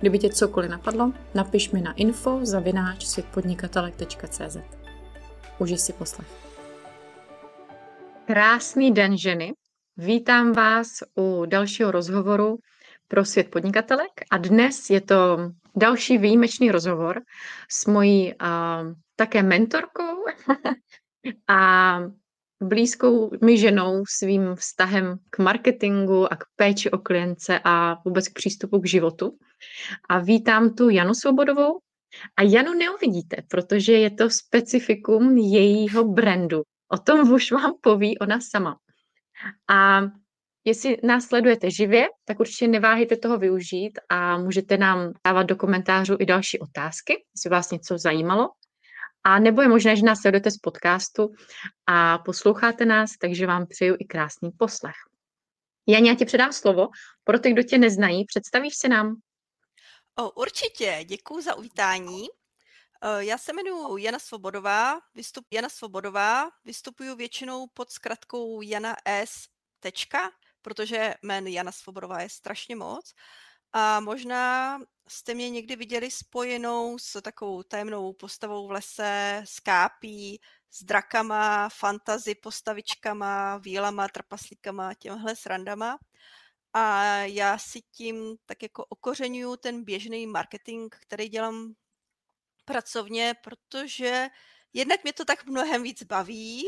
[0.00, 4.56] Kdyby tě cokoliv napadlo, napiš mi na info zavináč světpodnikatelek.cz.
[5.58, 6.28] Užij si poslech.
[8.26, 9.52] Krásný den ženy.
[9.96, 10.88] Vítám vás
[11.18, 12.58] u dalšího rozhovoru
[13.08, 15.38] pro svět podnikatelek a dnes je to
[15.76, 17.20] další výjimečný rozhovor
[17.70, 18.48] s mojí uh,
[19.16, 20.24] také mentorkou
[21.48, 22.00] a
[22.62, 28.34] blízkou mi ženou svým vztahem k marketingu a k péči o klience a vůbec k
[28.34, 29.38] přístupu k životu.
[30.08, 31.78] A vítám tu Janu Svobodovou.
[32.36, 36.62] A Janu neuvidíte, protože je to specifikum jejího brandu.
[36.92, 38.76] O tom už vám poví ona sama.
[39.70, 40.00] A
[40.64, 46.16] jestli nás sledujete živě, tak určitě neváhejte toho využít a můžete nám dávat do komentářů
[46.20, 48.48] i další otázky, jestli vás něco zajímalo.
[49.28, 51.28] A nebo je možné, že nás sledujete z podcastu
[51.86, 54.94] a posloucháte nás, takže vám přeju i krásný poslech.
[55.88, 56.88] Janě, já ti předám slovo.
[57.24, 59.16] Pro ty, kdo tě neznají, představíš se nám?
[60.18, 62.26] O, určitě, děkuji za uvítání.
[63.02, 69.32] E, já se jmenuji Jana Svobodová, vystup, Jana Svobodová, vystupuji většinou pod zkratkou Jana S.
[69.80, 70.30] Tečka,
[70.62, 73.12] protože jmen Jana Svobodová je strašně moc.
[73.72, 80.40] A možná jste mě někdy viděli spojenou s takovou tajemnou postavou v lese, s kápí,
[80.70, 85.98] s drakama, fantazy postavičkama, vílama, trpaslíkama, těmhle srandama.
[86.72, 91.74] A já si tím tak jako okořenuju ten běžný marketing, který dělám
[92.64, 94.28] pracovně, protože
[94.72, 96.66] jednak mě to tak mnohem víc baví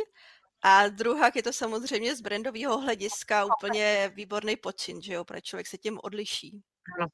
[0.62, 5.66] a druhá je to samozřejmě z brandového hlediska úplně výborný počin, že jo, protože člověk
[5.66, 6.62] se tím odliší.
[6.98, 7.08] Ano.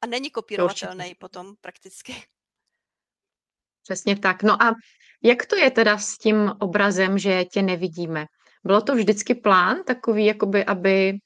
[0.00, 2.14] A není kopírovatelný potom prakticky.
[3.82, 4.42] Přesně tak.
[4.42, 4.74] No a
[5.22, 8.26] jak to je teda s tím obrazem, že tě nevidíme?
[8.64, 11.18] Bylo to vždycky plán takový, jakoby, aby,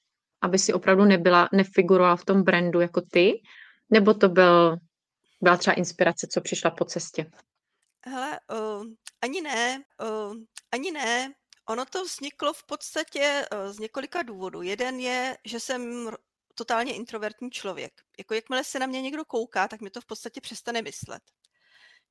[0.42, 3.42] aby si opravdu nebyla, nefigurovala v tom brandu jako ty?
[3.91, 4.76] Nebo to byl,
[5.41, 7.26] byla třeba inspirace, co přišla po cestě?
[8.06, 8.84] Hele, uh,
[9.20, 10.34] ani ne, uh,
[10.72, 11.32] ani ne.
[11.69, 14.62] Ono to vzniklo v podstatě uh, z několika důvodů.
[14.62, 16.10] Jeden je, že jsem
[16.54, 17.92] totálně introvertní člověk.
[18.18, 21.22] Jako jakmile se na mě někdo kouká, tak mi to v podstatě přestane myslet.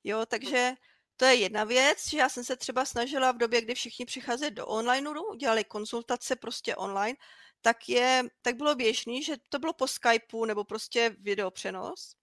[0.03, 0.73] Jo, takže
[1.17, 4.51] to je jedna věc, že já jsem se třeba snažila v době, kdy všichni přicházeli
[4.51, 7.15] do online, dělali konzultace prostě online,
[7.61, 12.15] tak, je, tak bylo běžný, že to bylo po Skypeu nebo prostě videopřenos.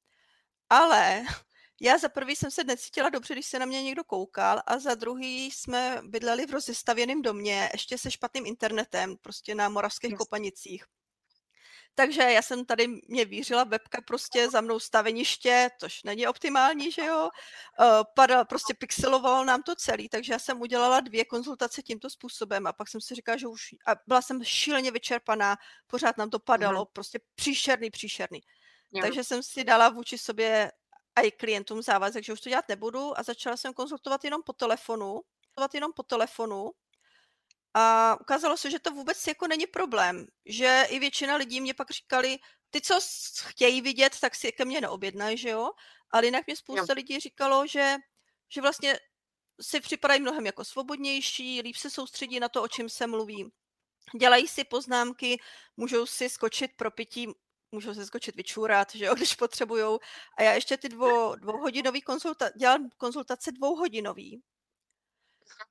[0.70, 1.22] Ale
[1.80, 4.94] já za prvý jsem se necítila dobře, když se na mě někdo koukal a za
[4.94, 10.18] druhý jsme bydleli v rozestavěném domě, ještě se špatným internetem, prostě na Moravských yes.
[10.18, 10.84] kopanicích.
[11.98, 17.04] Takže já jsem tady, mě vířila webka prostě za mnou staveniště, což není optimální, že
[17.04, 17.28] jo.
[17.80, 22.66] Uh, padal, prostě pixelovalo nám to celý, takže já jsem udělala dvě konzultace tímto způsobem
[22.66, 26.38] a pak jsem si říkala, že už, a byla jsem šíleně vyčerpaná, pořád nám to
[26.38, 26.86] padalo, mm.
[26.92, 28.40] prostě příšerný, příšerný.
[28.92, 29.02] Jo.
[29.02, 30.72] Takže jsem si dala vůči sobě
[31.16, 34.52] a i klientům závazek, že už to dělat nebudu a začala jsem konzultovat jenom po
[34.52, 35.20] telefonu,
[35.74, 36.70] jenom po telefonu
[37.78, 41.90] a ukázalo se, že to vůbec jako není problém, že i většina lidí mě pak
[41.90, 42.38] říkali,
[42.70, 42.98] ty, co
[43.42, 45.70] chtějí vidět, tak si ke mně neobjednají, že jo?
[46.10, 46.94] Ale jinak mě spousta jo.
[46.96, 47.96] lidí říkalo, že,
[48.48, 48.98] že vlastně
[49.60, 53.52] si připadají mnohem jako svobodnější, líp se soustředí na to, o čem se mluví.
[54.20, 55.38] Dělají si poznámky,
[55.76, 57.26] můžou si skočit pro pití,
[57.72, 59.98] můžou se skočit vyčůrat, že jo, když potřebujou.
[60.38, 64.42] A já ještě ty dvou, dvouhodinový konzulta, dělám konzultace dvouhodinový.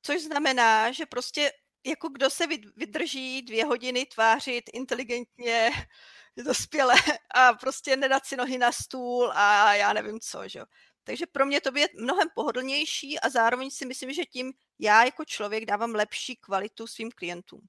[0.02, 1.52] Což znamená, že prostě
[1.86, 5.72] jako kdo se vydrží dvě hodiny tvářit inteligentně,
[6.46, 6.96] dospěle
[7.36, 10.62] a prostě nedat si nohy na stůl a já nevím co, že
[11.08, 15.26] Takže pro mě to je mnohem pohodlnější a zároveň si myslím, že tím já jako
[15.26, 17.62] člověk dávám lepší kvalitu svým klientům.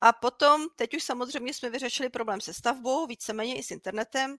[0.00, 4.36] A potom, teď už samozřejmě jsme vyřešili problém se stavbou, víceméně i s internetem,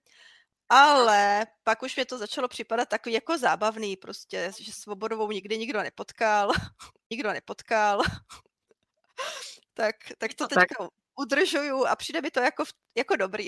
[0.69, 5.83] ale pak už mě to začalo připadat takový jako zábavný, prostě, že svobodovou nikdy nikdo
[5.83, 6.51] nepotkal,
[7.11, 8.01] nikdo nepotkal,
[9.73, 10.87] tak, tak to teď tak.
[11.19, 12.63] udržuju a přijde mi to jako,
[12.97, 13.47] jako dobrý.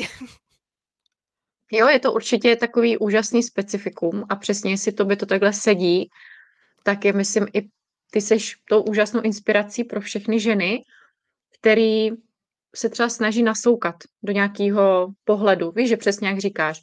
[1.72, 6.10] Jo, je to určitě takový úžasný specifikum a přesně, jestli to by to takhle sedí,
[6.84, 7.70] tak je, myslím, i
[8.12, 10.84] ty seš tou úžasnou inspirací pro všechny ženy,
[11.60, 12.10] který
[12.76, 15.72] se třeba snaží nasoukat do nějakého pohledu.
[15.72, 16.82] Víš, že přesně jak říkáš,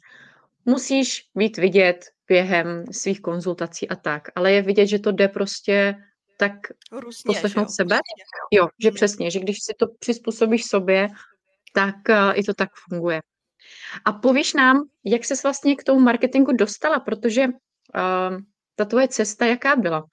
[0.65, 5.95] musíš být vidět, během svých konzultací a tak, ale je vidět, že to jde prostě
[6.37, 6.51] tak
[6.91, 7.69] Různě, poslechnout jo?
[7.69, 7.99] sebe.
[8.51, 8.95] Jo, že Mhm.
[8.95, 11.07] přesně, že když si to přizpůsobíš sobě,
[11.73, 13.21] tak uh, i to tak funguje.
[14.05, 18.37] A povíš nám, jak ses vlastně k tomu marketingu dostala, protože uh,
[18.75, 20.05] ta tvoje cesta jaká byla?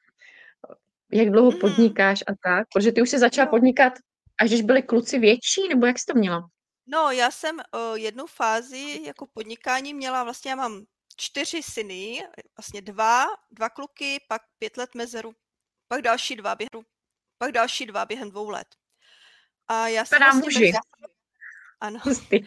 [1.13, 1.61] Jak dlouho Mhm.
[1.61, 2.67] podnikáš a tak?
[2.73, 3.51] Protože ty už jsi začala Jo.
[3.51, 3.93] podnikat,
[4.41, 6.49] až když byli kluci větší, nebo jak jsi to měla?
[6.87, 10.83] No, já jsem uh, jednu fázi jako podnikání měla, vlastně já mám
[11.17, 12.19] čtyři syny,
[12.59, 15.33] vlastně dva, dva kluky, pak pět let mezeru,
[15.93, 16.87] pak další dva během,
[17.39, 18.77] pak další dva během dvou let.
[19.69, 20.61] A já jsem Vypadá vlastně muži.
[20.61, 20.79] mezi...
[21.81, 22.39] Ano, Hustý.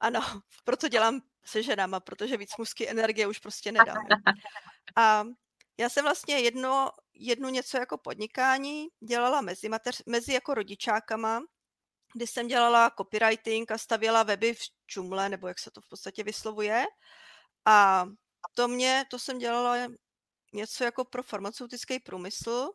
[0.00, 0.20] ano,
[0.64, 4.06] proto dělám se ženama, protože víc mužské energie už prostě nedám.
[4.96, 5.24] A
[5.78, 11.40] já jsem vlastně jedno, jednu něco jako podnikání dělala mezi, mateř, mezi jako rodičákama,
[12.14, 16.22] kdy jsem dělala copywriting a stavěla weby v čumle, nebo jak se to v podstatě
[16.24, 16.84] vyslovuje.
[17.64, 18.06] A
[18.54, 19.76] to mě, to jsem dělala
[20.52, 22.70] něco jako pro farmaceutický průmysl.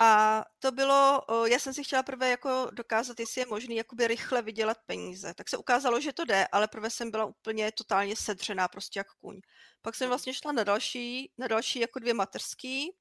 [0.00, 4.42] A to bylo, já jsem si chtěla prvé jako dokázat, jestli je možné jakoby rychle
[4.42, 5.34] vydělat peníze.
[5.34, 9.06] Tak se ukázalo, že to jde, ale prvé jsem byla úplně totálně sedřená, prostě jak
[9.20, 9.40] kůň.
[9.82, 12.96] Pak jsem vlastně šla na další, na další jako dvě mateřský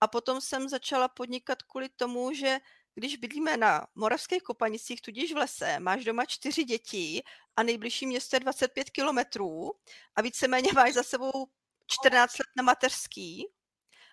[0.00, 2.58] a potom jsem začala podnikat kvůli tomu, že
[2.94, 7.22] když bydlíme na moravských kopanicích, tudíž v lese, máš doma čtyři děti
[7.56, 9.72] a nejbližší město je 25 kilometrů
[10.14, 11.46] a víceméně máš za sebou
[11.86, 13.46] 14 let na mateřský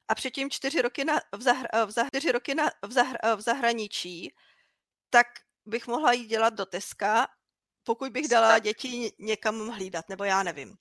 [0.09, 3.41] a předtím čtyři roky, na, v, zahr, v, zahr, čtyři roky na, v, zahr, v
[3.41, 4.33] zahraničí,
[5.09, 5.27] tak
[5.65, 7.27] bych mohla jít dělat do Teska,
[7.83, 10.75] pokud bych dala děti někam hlídat, nebo já nevím.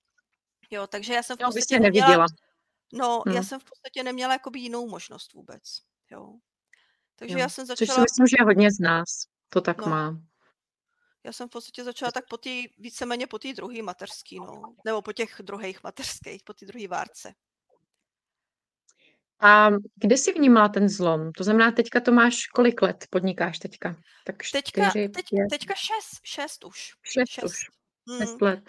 [0.71, 2.27] Jo, takže já jsem v Jo, podstatě neměla, neviděla.
[2.93, 3.45] no, já Hmm.
[3.45, 5.63] jsem v podstatě neměla jakoby jinou možnost vůbec.
[6.11, 6.35] Jo.
[7.17, 7.39] Takže Jo.
[7.39, 9.07] já jsem Což si začala, myslím, že hodně z nás
[9.49, 9.87] to tak No.
[9.87, 10.19] má.
[11.25, 15.03] já jsem v podstatě začala tak po té, víceméně po té druhé mateřský, no, nebo
[15.03, 17.35] po těch druhých mateřských, po té druhé várce.
[19.41, 21.33] A kde jsi vnímala ten zlom?
[21.33, 23.97] To znamená, teďka to máš kolik let podnikáš teďka?
[24.25, 26.93] Tak Teďka, čtyři, teď, pět, teďka šest, šest už.
[27.03, 27.45] šest šest.
[27.45, 27.69] už.
[28.07, 28.19] Mm.
[28.19, 28.61] Šest let.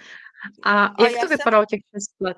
[0.63, 2.38] A A jak to jsem- vypadalo těch šest let?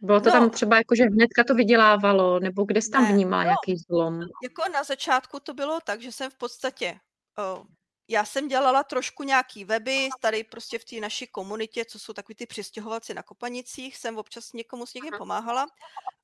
[0.00, 0.32] Bylo to No.
[0.32, 3.46] tam třeba jako, že hnedka to vydělávalo, nebo kde jsi tam Ne, vnímala no.
[3.48, 4.20] nějaký zlom?
[4.42, 6.98] Jako na začátku to bylo tak, že jsem v podstatě,
[7.38, 7.64] o,
[8.08, 12.34] já jsem dělala trošku nějaký weby, tady prostě v té naší komunitě, co jsou takový
[12.34, 15.66] ty přistěhovalci na Kopanicích, jsem občas někomu s někým pomáhala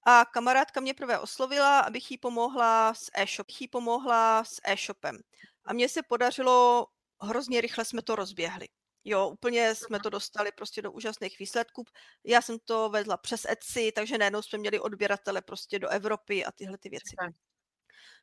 [0.07, 5.19] a kamarádka mě prvé oslovila, abych jí pomohla s e-shop, jí pomohla s e-shopem.
[5.65, 6.87] A mně se podařilo,
[7.23, 8.69] hrozně rychle jsme to rozběhli.
[9.05, 11.85] Jo, úplně jsme to dostali prostě do úžasných výsledků.
[12.25, 16.53] Já jsem to vedla přes Etsy, takže najednou jsme měli odběratele prostě do Evropy a
[16.53, 17.17] tyhle ty věci.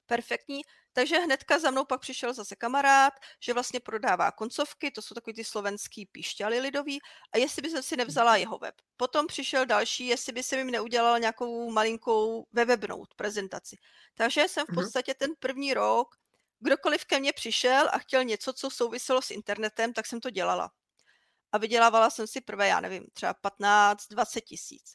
[0.07, 0.62] Perfektní.
[0.94, 3.13] Takže hnedka za mnou pak přišel zase kamarád,
[3.44, 7.00] že vlastně prodává koncovky, to jsou takový ty slovenský píšťaly lidový,
[7.33, 8.75] a jestli by jsem si nevzala jeho web.
[8.98, 13.77] Potom přišel další, jestli by se mi neudělala nějakou malinkou webnout prezentaci.
[14.15, 14.75] Takže jsem v Mhm.
[14.75, 16.15] podstatě ten první rok,
[16.59, 20.71] kdokoliv ke mně přišel a chtěl něco, co souviselo s internetem, tak jsem to dělala.
[21.51, 24.94] A vydělávala jsem si prvé, já nevím, třeba 15-20 tisíc.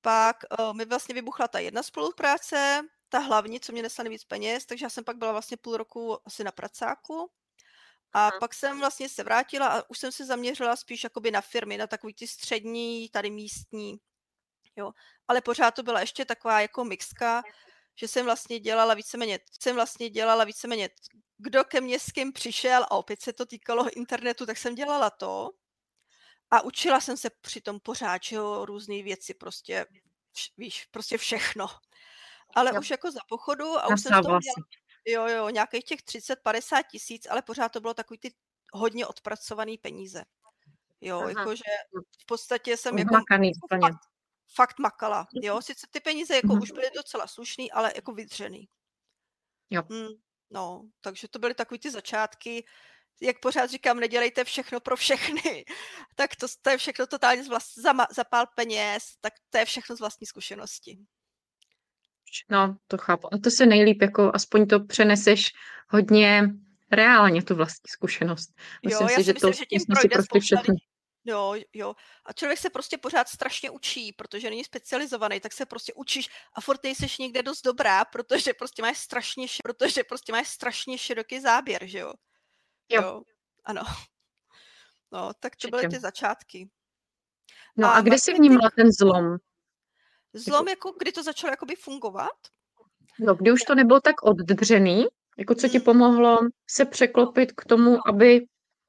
[0.00, 4.66] Pak uh, mi vlastně vybuchla ta jedna spolupráce, ta hlavní, co mě nesla nejvíc peněz,
[4.66, 7.30] takže já jsem pak byla vlastně půl roku asi na pracáku.
[8.12, 8.38] A Aha.
[8.40, 11.86] pak jsem vlastně se vrátila a už jsem se zaměřila spíš jakoby na firmy, na
[11.86, 14.00] takový ty střední, tady místní.
[14.76, 14.92] Jo.
[15.28, 17.42] Ale pořád to byla ještě taková jako mixka,
[17.94, 20.88] že jsem vlastně dělala víceméně, jsem vlastně dělala víceméně,
[21.38, 25.10] kdo ke mně s kým přišel a opět se to týkalo internetu, tak jsem dělala
[25.10, 25.50] to.
[26.50, 29.86] A učila jsem se přitom pořád, že jo, různé věci, prostě,
[30.56, 31.66] víš, prostě všechno.
[32.54, 32.80] Ale Jo.
[32.80, 34.60] už jako za pochodu a už jsem měla, si.
[35.06, 38.34] jo, jo, nějakých těch 30-50 tisíc, ale pořád to bylo takový ty
[38.72, 40.24] hodně odpracovaný peníze.
[41.00, 41.62] Jo, jakože
[42.22, 44.00] v podstatě jsem jako, jako fakt,
[44.54, 45.26] fakt makala.
[45.42, 46.62] Jo, sice ty peníze jako Mhm.
[46.62, 48.68] už byly docela slušný, ale jako vydřený.
[49.70, 49.82] Jo.
[49.90, 50.08] Hmm,
[50.50, 52.66] no, takže to byly takový ty začátky.
[53.20, 55.64] Jak pořád říkám, nedělejte všechno pro všechny.
[56.14, 59.96] tak to, to je všechno totálně z vlast, zama, zapál peněz, tak to je všechno
[59.96, 60.98] z vlastní zkušenosti.
[62.50, 63.34] No, to chápu.
[63.34, 65.52] A to se nejlíp, jako aspoň to přeneseš
[65.88, 66.42] hodně
[66.92, 68.50] reálně, tu vlastní zkušenost.
[68.86, 70.74] Myslím jo, já si, si že myslím, to že tím si projde prostě všechny.
[71.24, 71.94] Jo, jo.
[72.24, 76.60] A člověk se prostě pořád strašně učí, protože není specializovaný, tak se prostě učíš a
[76.60, 81.86] furt nejseš někde dost dobrá, protože prostě máš strašně, protože prostě máš strašně široký záběr,
[81.86, 82.12] že jo?
[82.88, 83.22] Jo.
[83.64, 83.82] Ano.
[85.12, 86.68] No, tak to byly ty začátky.
[87.76, 89.36] No A a kde jsi vnímala ten zlom?
[90.38, 92.30] Zlom, jako kdy to začalo jakoby fungovat?
[93.20, 95.06] No, kdy už to nebylo tak oddřený,
[95.38, 95.84] jako co ti Hmm.
[95.84, 96.38] pomohlo
[96.70, 98.46] se překlopit k tomu, aby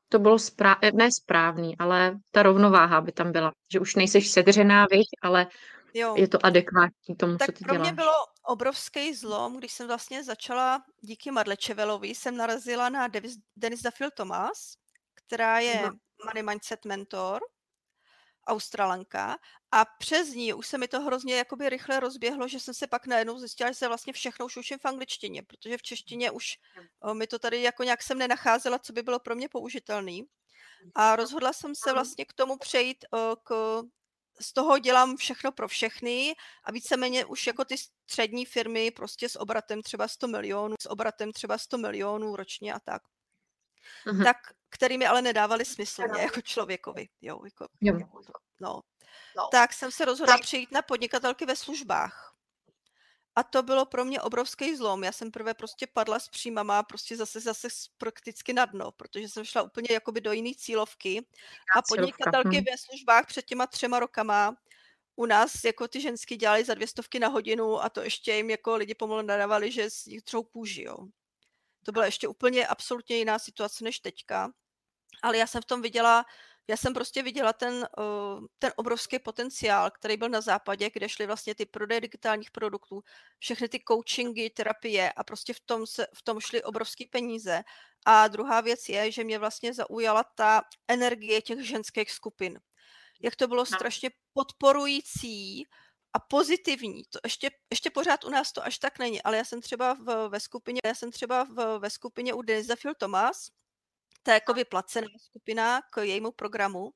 [0.10, 3.52] to bylo sprá- eh, ne správný, ale ta rovnováha by tam byla.
[3.74, 5.48] Že už nejseš sedřená, viď, ale
[5.94, 6.16] jo.
[6.18, 7.88] je to adekvátní tomu, tak co ty pro děláš.
[7.88, 8.12] mě bylo
[8.44, 13.08] obrovský zlom, když jsem vlastně začala díky Madlečevelovi, jsem narazila na
[13.56, 14.74] Denis, Duffield Thomas,
[15.16, 15.90] která je no.
[16.26, 17.42] Money Mindset Mentor,
[18.50, 19.38] Australanka
[19.72, 23.08] a přes ní už se mi to hrozně jakoby rychle rozběhlo, že jsem se pak
[23.08, 26.58] najednou zjistila, že se vlastně všechno už učím v angličtině, protože v češtině už
[27.02, 30.26] o, mi to tady jako nějak jsem nenacházela, co by bylo pro mě použitelný.
[30.96, 33.82] A rozhodla jsem se vlastně k tomu přejít o, k
[34.42, 39.40] z toho dělám všechno pro všechny a víceméně už jako ty střední firmy prostě s
[39.40, 43.02] obratem třeba 100 milionů, s obratem třeba 100 milionů ročně a tak.
[44.06, 44.24] Uh-huh.
[44.24, 44.38] Tak,
[44.70, 47.10] který mi ale nedávali smysl mě jako člověkovi.
[47.22, 48.00] Jo, jako, jo.
[48.62, 48.82] No.
[49.38, 49.48] no.
[49.52, 50.42] Tak jsem se rozhodla tak.
[50.42, 52.36] přejít na podnikatelky ve službách.
[53.36, 55.04] A to bylo pro mě obrovský zlom.
[55.04, 57.68] Já jsem prvé prostě padla s příjmama prostě zase zase
[57.98, 61.26] prakticky na dno, protože jsem šla úplně jakoby do jiné cílovky.
[61.78, 62.64] A podnikatelky hm.
[62.72, 64.56] ve službách před těma třema rokama
[65.16, 68.50] u nás jako ty ženský dělali za dvě stovky na hodinu a to ještě jim
[68.50, 70.98] jako lidi pomalu nadávali, že z nich třou kůži, jo.
[71.84, 74.52] To byla ještě úplně absolutně jiná situace než teďka.
[75.22, 76.26] Ale já jsem v tom viděla
[76.70, 77.88] já jsem prostě viděla ten,
[78.60, 83.04] ten obrovský potenciál, který byl na západě, kde šly vlastně ty prodeje digitálních produktů,
[83.40, 87.64] všechny ty coachingy, terapie a prostě v tom, se, v tom šly obrovské peníze.
[88.06, 92.60] A druhá věc je, že mě vlastně zaujala ta energie těch ženských skupin.
[93.22, 95.66] Jak to bylo strašně podporující
[96.14, 97.04] a pozitivní.
[97.10, 100.30] To ještě, ještě pořád u nás to až tak není, ale já jsem třeba v,
[100.30, 103.50] ve skupině, já jsem třeba v, ve skupině u Denisa Phil Thomas,
[104.24, 106.92] to je jako vyplacená skupina k jejímu programu.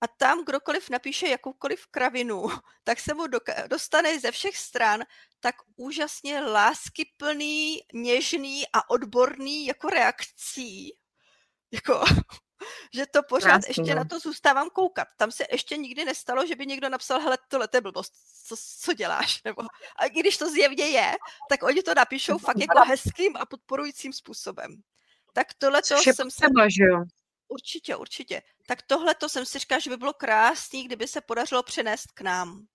[0.00, 2.46] A tam kdokoliv napíše jakoukoliv kravinu,
[2.84, 3.24] tak se mu
[3.66, 5.02] dostane ze všech stran
[5.40, 10.96] tak úžasně láskyplný, něžný a odborný jako reakcí.
[11.72, 12.04] Jako,
[12.94, 13.94] že to pořád Krásný, ještě no.
[13.94, 15.08] na to zůstávám koukat.
[15.16, 18.12] Tam se ještě nikdy nestalo, že by někdo napsal, hele, tohle je blbost,
[18.46, 19.42] co, co děláš?
[19.44, 19.62] Nebo,
[19.96, 21.12] a i když to zjevně je,
[21.48, 24.82] tak oni to napíšou fakt jako hezkým a podporujícím způsobem.
[25.32, 26.46] Tak tohle to jsem se...
[26.68, 27.04] že jo?
[27.48, 28.42] Určitě, určitě.
[28.66, 32.20] Tak tohle to jsem si říkala, že by bylo krásný, kdyby se podařilo přenést k
[32.20, 32.66] nám.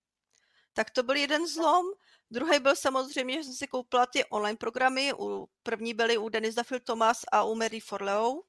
[0.72, 1.86] Tak to byl jeden zlom.
[2.30, 5.12] Druhý byl samozřejmě, že jsem si koupila ty online programy.
[5.18, 8.40] U, první byly u Denis Duffield Thomas a u Mary Forleo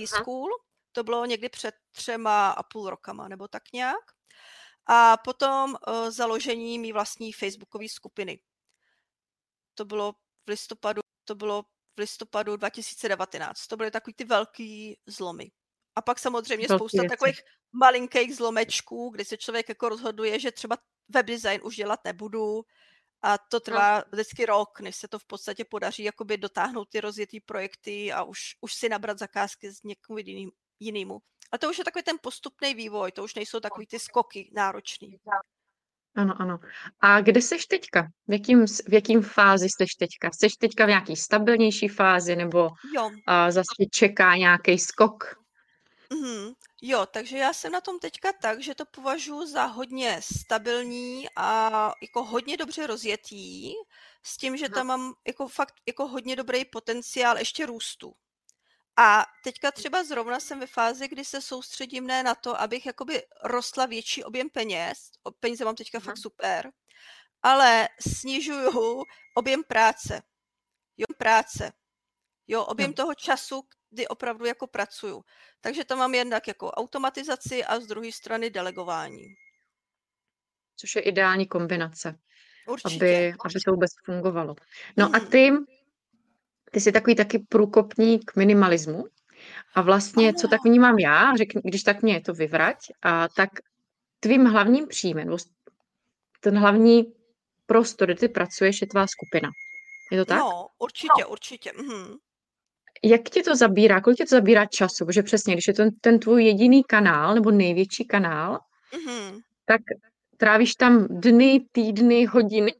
[0.00, 0.48] B-School.
[0.92, 4.04] To bylo někdy před třema a půl rokama, nebo tak nějak.
[4.86, 8.40] A potom uh, založení mý vlastní facebookové skupiny.
[9.74, 10.12] To bylo
[10.46, 11.62] v listopadu, to bylo
[11.96, 13.66] v listopadu 2019.
[13.66, 15.50] To byly takový ty velký zlomy.
[15.96, 17.16] A pak samozřejmě Velký spousta věci.
[17.16, 17.40] takových
[17.72, 20.76] malinkých zlomečků, kdy se člověk jako rozhoduje, že třeba
[21.08, 22.62] web design už dělat nebudu
[23.26, 24.04] a to trvá no.
[24.12, 28.40] vždycky rok, než se to v podstatě podaří jakoby dotáhnout ty rozjetý projekty a už,
[28.60, 31.18] už si nabrat zakázky s někomu jiným, jinému.
[31.52, 35.18] A to už je takový ten postupný vývoj, to už nejsou takový ty skoky náročný.
[36.16, 36.58] Ano, ano.
[37.00, 38.08] A kde seš teďka?
[38.28, 40.30] V jakým, v jakým fázi seš teďka?
[40.32, 43.10] Seš teďka v nějaký stabilnější fázi nebo Jo.
[43.26, 45.45] a zase čeká nějaký skok?
[46.12, 46.54] Mhm.
[46.82, 51.92] Jo, takže já jsem na tom teďka tak, že to považuji za hodně stabilní a
[52.02, 53.72] jako hodně dobře rozjetý,
[54.22, 58.14] s tím, že tam mám jako fakt jako hodně dobrý potenciál ještě růstu.
[58.98, 63.22] A teďka třeba zrovna jsem ve fázi, kdy se soustředím ne na to, abych jakoby
[63.44, 65.10] rostla větší objem peněz,
[65.40, 66.72] peníze mám teďka fakt super,
[67.42, 70.22] ale snižuju objem práce.
[70.96, 71.72] Jo, práce.
[72.48, 75.24] Jo, objem toho času, kdy opravdu jako pracuju.
[75.60, 79.34] Takže tam mám jednak jako automatizaci a z druhé strany delegování.
[80.76, 82.18] Což je ideální kombinace,
[82.68, 82.96] Určitě.
[82.96, 84.54] aby, aby to vůbec fungovalo.
[84.96, 85.52] No a ty
[86.70, 89.04] ty jsi takový taky průkopník minimalismu.
[89.74, 93.50] A vlastně, co tak vnímám já, řekni, když tak mě to vyvrať, a tak
[94.20, 95.36] tvým hlavním příjmem,
[96.40, 97.12] ten hlavní
[97.66, 99.50] prostor, kde ty pracuješ, je tvá skupina.
[100.12, 100.38] Je to tak?
[100.38, 101.28] No, určitě, no.
[101.28, 101.72] určitě.
[101.76, 102.16] Mhm.
[103.04, 105.06] Jak ti to zabírá, kolik ti to zabírá času?
[105.06, 108.58] Protože přesně, když je to ten tvůj jediný kanál, nebo největší kanál,
[108.94, 109.40] mhm.
[109.64, 109.80] tak
[110.36, 112.72] trávíš tam dny, týdny, hodiny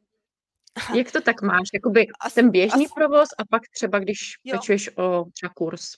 [0.95, 1.67] jak to tak máš?
[1.73, 4.57] Jakoby asi, ten běžný asi, provoz a pak třeba, když jo.
[4.57, 5.91] pečuješ o třeba kurz.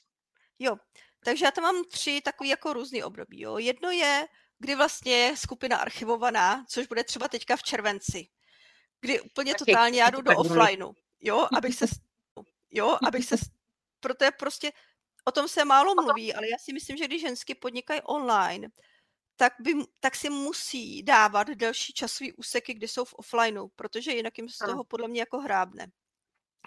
[0.59, 0.75] Jo,
[1.23, 3.41] takže já tam mám tři takový jako různý období.
[3.41, 3.57] Jo.
[3.57, 4.27] Jedno je,
[4.59, 8.27] kdy vlastně je skupina archivovaná, což bude třeba teďka v červenci,
[9.01, 11.85] kdy úplně Taky, totálně já jdu do offlineu, jo, abych se,
[12.71, 13.35] jo, abych se,
[14.00, 14.72] proto je prostě,
[15.25, 18.68] o tom se málo mluví, ale já si myslím, že když žensky podnikají online,
[19.36, 24.38] tak, by, tak si musí dávat delší časový úseky, kdy jsou v offlineu, protože jinak
[24.38, 25.88] jim z toho podle mě jako hrábne.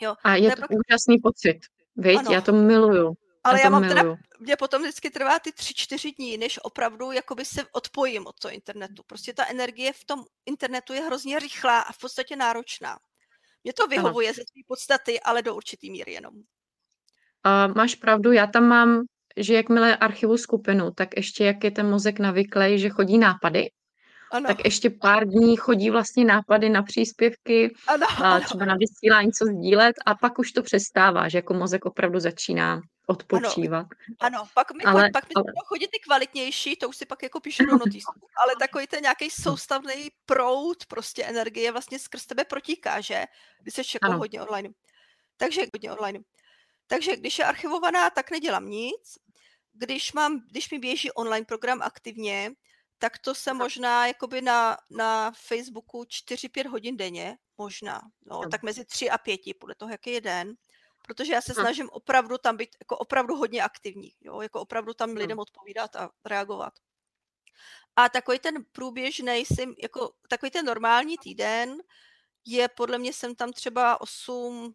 [0.00, 1.60] Jo, a je to, úžasný pocit,
[1.96, 2.20] viď?
[2.30, 3.14] Já to miluju.
[3.44, 4.02] Ale já, já mám teda,
[4.40, 8.54] mě potom vždycky trvá ty tři, čtyři dní, než opravdu jakoby se odpojím od toho
[8.54, 9.02] internetu.
[9.06, 12.98] Prostě ta energie v tom internetu je hrozně rychlá a v podstatě náročná.
[13.64, 14.34] Mě to vyhovuje ano.
[14.34, 16.34] ze své podstaty, ale do určitý míry jenom.
[17.46, 19.02] Uh, máš pravdu, já tam mám,
[19.36, 23.70] že jakmile archivu skupinu, tak ještě jak je ten mozek navyklý, že chodí nápady,
[24.30, 24.46] ano.
[24.46, 29.44] tak ještě pár dní chodí vlastně nápady na příspěvky, ano, a třeba na vysílání, co
[29.44, 33.86] sdílet a pak už to přestává, že jako mozek opravdu začíná odpočívat.
[34.20, 35.44] Ano, ano pak mi, ale, pak mi ale...
[35.66, 39.30] chodí ty kvalitnější, to už si pak jako píšu do notýsku, ale takový ten nějaký
[39.30, 43.24] soustavný proud prostě energie vlastně skrz tebe protíká, že?
[43.62, 44.68] Když jsi jako hodně online.
[45.36, 46.18] Takže hodně online.
[46.86, 49.18] Takže když je archivovaná, tak nedělám nic.
[49.72, 52.52] Když, mám, když mi běží online program aktivně,
[52.98, 58.84] tak to se možná jakoby na, na Facebooku 4-5 hodin denně, možná, no, tak mezi
[58.84, 60.54] 3 a 5, podle toho, jaký je den,
[61.02, 65.10] protože já se snažím opravdu tam být jako opravdu hodně aktivní, jo, jako opravdu tam
[65.10, 66.72] lidem odpovídat a reagovat.
[67.96, 69.44] A takový ten průběžný,
[69.82, 71.82] jako takový ten normální týden
[72.44, 74.74] je podle mě jsem tam třeba 8,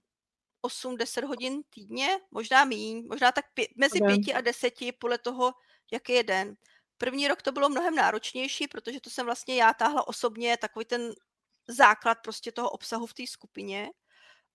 [0.67, 5.53] 8-10 hodin týdně, možná míň, možná tak pě- mezi pěti a deseti podle toho,
[5.91, 6.55] jaký je den.
[6.97, 11.13] První rok to bylo mnohem náročnější, protože to jsem vlastně já táhla osobně takový ten
[11.67, 13.89] základ prostě toho obsahu v té skupině.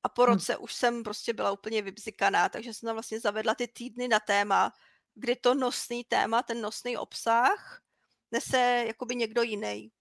[0.02, 0.26] A po hm.
[0.26, 0.64] roce hmm.
[0.64, 4.73] už jsem prostě byla úplně vybzikaná, takže jsem tam vlastně zavedla ty týdny na téma,
[5.14, 7.83] kdy to nosný téma, ten nosný obsah
[8.31, 9.92] nese jakoby někdo jiný.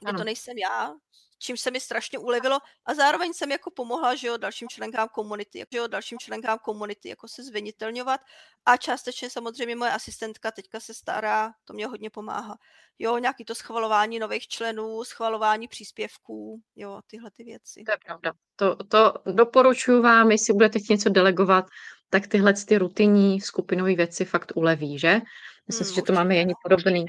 [0.00, 0.94] Kdy to nejsem já,
[1.38, 5.64] čím se mi strašně ulevilo a zároveň jsem jako pomohla, že jo, dalším členkám komunity,
[5.72, 8.20] že jo, dalším členkám komunity jako se zviditelňovat
[8.66, 12.58] a částečně samozřejmě moje asistentka teďka se stará, to mě hodně pomáhá.
[12.98, 17.82] Jo, nějaký to schvalování nových členů, schvalování příspěvků, jo, tyhle ty věci.
[17.86, 18.32] To je pravda.
[18.56, 21.64] To, to doporučuji vám, jestli budete chtít něco delegovat,
[22.10, 25.20] tak tyhle ty rutinní skupinové věci fakt uleví, že?
[25.66, 27.06] Myslím hmm, si, že to máme jen podobný.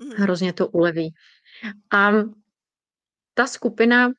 [0.00, 0.10] Hmm.
[0.10, 1.14] Hrozně to uleví.
[1.92, 2.10] A
[3.36, 4.10] ta skupina,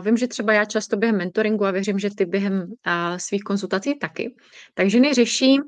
[0.00, 2.72] vím, že třeba já často během mentoringu a věřím, že ty během
[3.16, 4.34] svých konzultací taky,
[4.74, 5.58] takže ženy řeší,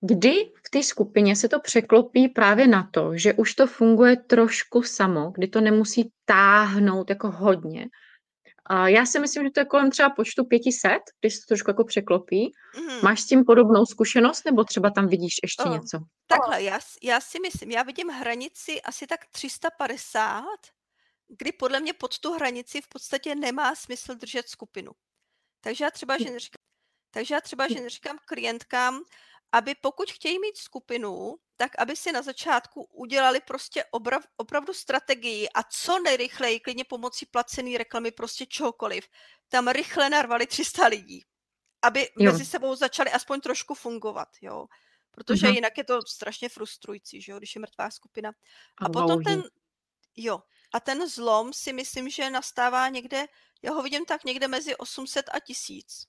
[0.00, 0.32] kdy
[0.66, 5.32] v té skupině se to překlopí právě na to, že už to funguje trošku samo,
[5.34, 7.86] kdy to nemusí táhnout jako hodně.
[8.66, 11.70] A já si myslím, že to je kolem třeba počtu 500, když se to trošku
[11.70, 12.52] jako překlopí.
[12.78, 12.98] Mm.
[13.02, 15.98] Máš s tím podobnou zkušenost, nebo třeba tam vidíš ještě oh, něco?
[16.26, 20.44] Takhle, já, já si myslím, já vidím hranici asi tak 350
[21.38, 24.92] kdy podle mě pod tu hranici v podstatě nemá smysl držet skupinu.
[25.60, 26.18] Takže já třeba, hm.
[26.24, 26.62] že neříkám,
[27.10, 27.74] takže já třeba, hm.
[27.74, 29.02] že neříkám klientkám,
[29.52, 35.48] aby pokud chtějí mít skupinu, tak aby si na začátku udělali prostě obrav, opravdu strategii
[35.48, 39.08] a co nejrychleji, klidně pomocí placené reklamy, prostě čehokoliv,
[39.48, 41.24] tam rychle narvali 300 lidí,
[41.82, 42.32] aby jo.
[42.32, 44.66] mezi sebou začali aspoň trošku fungovat, jo.
[45.10, 45.54] Protože uh-huh.
[45.54, 48.32] jinak je to strašně frustrující, že jo, když je mrtvá skupina.
[48.78, 49.42] A, a potom ten,
[50.16, 53.26] jo, a ten zlom si myslím, že nastává někde,
[53.62, 56.06] já ho vidím tak někde mezi 800 a 1000.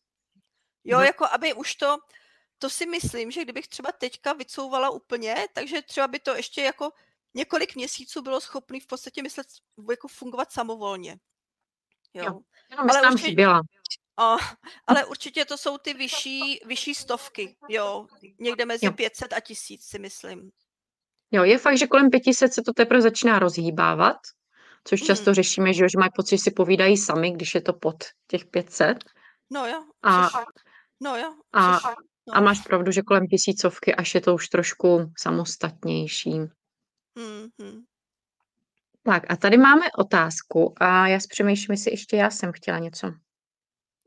[0.84, 1.04] Jo, no.
[1.04, 1.98] jako aby už to,
[2.58, 6.92] to si myslím, že kdybych třeba teďka vycouvala úplně, takže třeba by to ještě jako
[7.34, 9.48] několik měsíců bylo schopný v podstatě myslet,
[9.90, 11.18] jako fungovat samovolně.
[12.14, 13.62] Jo, jo jenom ale tam určitě, chyběla.
[14.20, 14.38] O,
[14.88, 18.08] ale určitě to jsou ty vyšší, vyšší stovky, jo,
[18.40, 18.94] někde mezi jo.
[18.94, 20.52] 500 a 1000 si myslím.
[21.32, 24.18] Jo, je fakt, že kolem 500 se to teprve začíná rozhýbávat,
[24.84, 25.34] což často mm.
[25.34, 27.96] řešíme, že, že mají pocit, že si povídají sami, když je to pod
[28.28, 28.98] těch 500.
[29.54, 29.84] No jo.
[30.04, 30.30] A,
[31.04, 31.34] no jo.
[31.54, 31.72] A,
[32.28, 32.36] no.
[32.36, 36.40] a máš pravdu, že kolem tisícovky až je to už trošku samostatnější.
[37.18, 37.84] Mm-hmm.
[39.04, 43.12] Tak a tady máme otázku a já si přemýšlím, jestli ještě já jsem chtěla něco.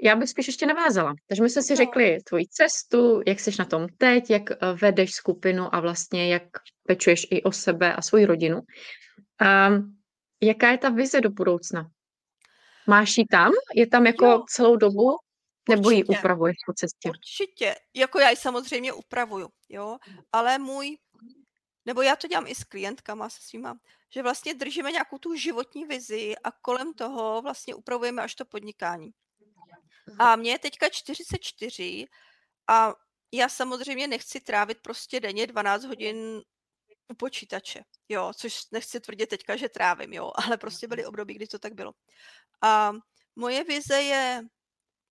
[0.02, 1.14] Já bych spíš ještě navázala.
[1.28, 1.76] Takže my jsme si no.
[1.76, 6.42] řekli tvoji cestu, jak jsi na tom teď, jak eh, vedeš skupinu a vlastně jak
[6.86, 8.60] pečuješ i o sebe a svoji rodinu.
[9.40, 9.70] A
[10.44, 11.90] Jaká je ta vize do budoucna?
[12.86, 13.52] Máš ji tam?
[13.74, 14.44] Je tam jako jo.
[14.48, 15.16] celou dobu?
[15.68, 17.08] Nebo ji upravuješ po cestě?
[17.08, 17.74] Určitě.
[17.94, 19.98] Jako já ji samozřejmě upravuju, jo.
[20.32, 20.96] Ale můj,
[21.84, 23.78] nebo já to dělám i s klientkama, se svýma,
[24.14, 29.10] že vlastně držíme nějakou tu životní vizi a kolem toho vlastně upravujeme až to podnikání.
[30.18, 32.06] A mě je teďka 44
[32.68, 32.94] a
[33.32, 36.42] já samozřejmě nechci trávit prostě denně 12 hodin
[37.08, 41.46] u počítače, jo, což nechci tvrdit teďka, že trávím, jo, ale prostě byly období, kdy
[41.46, 41.92] to tak bylo.
[42.62, 42.92] A
[43.36, 44.42] moje vize je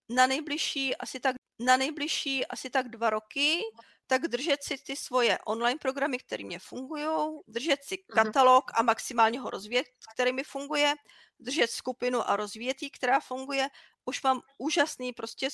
[0.09, 3.61] na nejbližší asi tak, na nejbližší asi tak dva roky,
[4.07, 8.23] tak držet si ty svoje online programy, které mě fungují, držet si mhm.
[8.23, 10.93] katalog a maximálně ho rozvíjet, který mi funguje,
[11.39, 13.67] držet skupinu a rozvíjet ji, která funguje.
[14.05, 15.49] Už mám úžasný prostě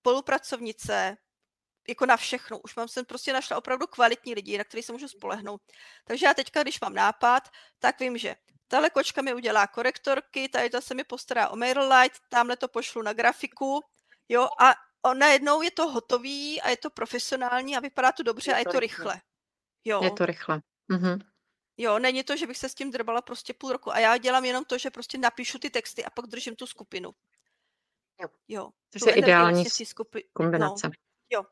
[0.00, 1.16] spolupracovnice,
[1.88, 2.58] jako na všechno.
[2.58, 5.62] Už mám jsem prostě našla opravdu kvalitní lidi, na který se můžu spolehnout.
[6.04, 7.48] Takže já teďka, když mám nápad,
[7.78, 8.34] tak vím, že
[8.68, 13.02] tahle kočka mi udělá korektorky, tady ta se mi postará o Mailerlite, tamhle to pošlu
[13.02, 13.80] na grafiku,
[14.28, 14.74] jo, a
[15.14, 18.64] najednou je to hotový a je to profesionální a vypadá to dobře je a je
[18.64, 19.04] to rychle.
[19.04, 19.20] rychle.
[19.84, 20.00] Jo.
[20.02, 20.60] Je to rychle.
[20.88, 21.18] Mhm.
[21.76, 23.92] Jo, není to, že bych se s tím drbala prostě půl roku.
[23.92, 27.10] A já dělám jenom to, že prostě napíšu ty texty a pak držím tu skupinu.
[28.20, 28.28] Jo.
[28.48, 28.70] jo
[29.02, 30.28] to je ideální skupi...
[30.32, 30.86] kombinace.
[30.86, 30.92] No,
[31.30, 31.44] jo.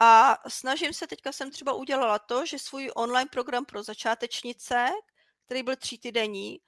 [0.00, 4.86] A snažím se, teďka jsem třeba udělala to, že svůj online program pro začátečnice,
[5.46, 6.60] který byl tří týdenní,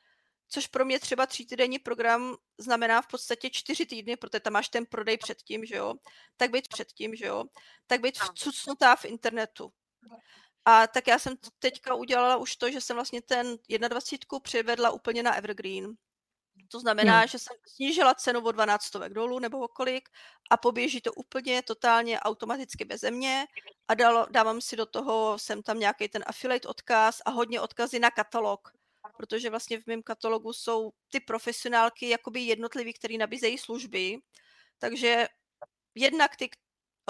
[0.48, 4.68] což pro mě třeba tří týdenní program znamená v podstatě čtyři týdny, protože tam máš
[4.68, 5.94] ten prodej předtím, že jo,
[6.36, 7.44] tak být předtím, že jo,
[7.86, 9.72] tak být vcucnutá v internetu.
[10.64, 13.56] A tak já jsem teďka udělala už to, že jsem vlastně ten
[13.88, 15.94] 21 přivedla úplně na Evergreen.
[16.68, 17.28] To znamená, hmm.
[17.28, 20.08] že jsem snížila cenu o 12 stovek dolů nebo o kolik
[20.50, 23.46] a poběží to úplně totálně automaticky bez mě
[23.88, 27.98] a dalo, dávám si do toho, jsem tam nějaký ten affiliate odkaz a hodně odkazy
[27.98, 28.72] na katalog,
[29.16, 34.18] protože vlastně v mém katalogu jsou ty profesionálky jakoby jednotlivý, který nabízejí služby,
[34.78, 35.28] takže
[35.94, 36.50] jednak ty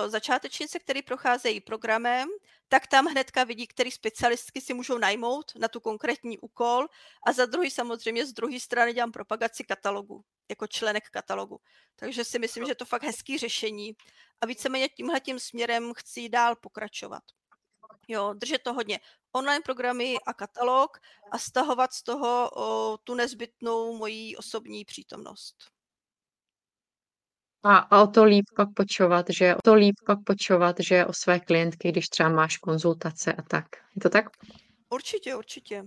[0.06, 2.28] začátečnice, které procházejí programem,
[2.68, 6.86] tak tam hnedka vidí, který specialistky si můžou najmout na tu konkrétní úkol
[7.26, 11.60] a za druhý samozřejmě z druhé strany dělám propagaci katalogu, jako členek katalogu.
[11.96, 13.96] Takže si myslím, že je to fakt hezký řešení
[14.40, 17.22] a víceméně tímhle tím směrem chci dál pokračovat.
[18.08, 19.00] Jo, držet to hodně.
[19.32, 20.98] Online programy a katalog
[21.30, 25.77] a stahovat z toho o, tu nezbytnou mojí osobní přítomnost.
[27.62, 31.12] A, a o to líp pak počovat, že o to líp pak počovat, že o
[31.12, 33.66] své klientky, když třeba máš konzultace a tak.
[33.96, 34.24] Je to tak?
[34.90, 35.84] Určitě, určitě.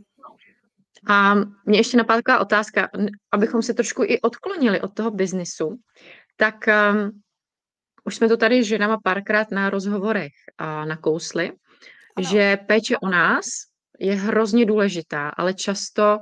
[1.07, 2.89] A mě ještě napadla taková otázka,
[3.31, 5.79] abychom se trošku i odklonili od toho biznisu,
[6.35, 7.21] tak um,
[8.03, 11.51] už jsme to tady s ženama párkrát na rozhovorech a nakousli,
[12.15, 12.27] ano.
[12.29, 13.45] že péče o nás
[13.99, 16.19] je hrozně důležitá, ale často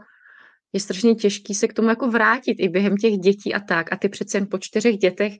[0.74, 3.94] je strašně těžký se k tomu jako vrátit i během těch dětí a tak.
[3.94, 5.34] A ty přece jen po čtyřech dětech,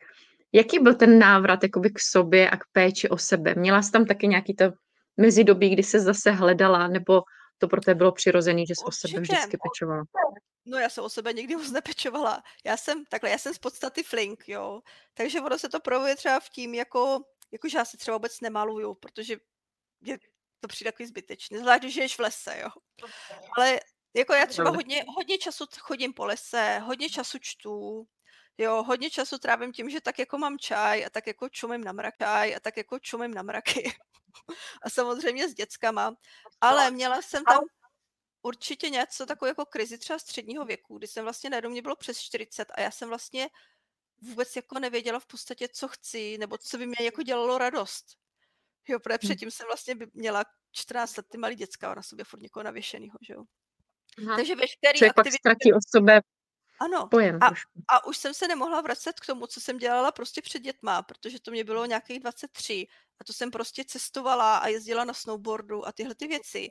[0.54, 3.56] jaký byl ten návrat jakoby k sobě a k péči o sebe?
[3.56, 4.66] Měla jsi tam taky nějaký to
[5.18, 7.22] mezidobí, kdy se zase hledala, nebo
[7.58, 9.08] to pro tebe bylo přirozený, že jsi Určitě.
[9.08, 10.04] o sebe vždycky pečovala?
[10.66, 12.44] No já jsem o sebe nikdy moc nepečovala.
[12.66, 14.82] Já jsem takhle, já jsem z podstaty flink, jo.
[15.14, 17.20] Takže ono se to projevuje třeba v tím, jako,
[17.52, 19.38] jako že já se třeba vůbec nemaluju, protože
[20.02, 20.18] je
[20.60, 22.70] to přijde takový zbytečný, zvlášť, když žiješ v lese, jo.
[23.58, 23.80] Ale
[24.14, 28.08] jako já třeba hodně, hodně času chodím po lese, hodně času čtu,
[28.58, 31.92] jo, hodně času trávím tím, že tak jako mám čaj a tak jako čumím na
[31.92, 33.92] mrakaj a tak jako čumím na mraky.
[34.82, 36.16] a samozřejmě s dětskama.
[36.62, 37.60] Ale měla jsem tam
[38.42, 42.20] určitě něco takovou jako krizi třeba středního věku, kdy jsem vlastně najednou mě bylo přes
[42.20, 43.50] 40 a já jsem vlastně
[44.22, 48.06] vůbec jako nevěděla v podstatě, co chci, nebo co by mě jako dělalo radost.
[48.88, 49.20] Jo, protože hm.
[49.20, 53.34] předtím jsem vlastně měla 14 let ty malý děcka na sobě furt někoho navěšenýho, že
[53.34, 53.44] jo.
[54.26, 54.36] Aha.
[54.36, 55.40] Takže veškerý Člověk aktivity...
[55.44, 56.22] pak ztratí o sebe
[56.80, 57.08] ano.
[57.08, 57.52] Pojem a,
[57.88, 61.40] a už jsem se nemohla vracet k tomu, co jsem dělala prostě před dětma, protože
[61.40, 62.88] to mě bylo nějakých 23
[63.20, 66.70] a to jsem prostě cestovala a jezdila na snowboardu a tyhle ty věci.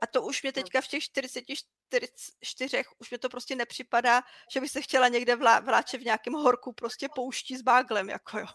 [0.00, 4.70] A to už mě teďka v těch 44 už mě to prostě nepřipadá, že bych
[4.70, 8.46] se chtěla někde vlá, vláčet v nějakém horku prostě pouští s báglem, jako jo.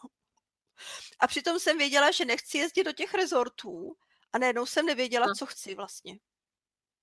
[1.20, 3.96] A přitom jsem věděla, že nechci jezdit do těch rezortů
[4.34, 6.18] a najednou jsem nevěděla, co chci vlastně.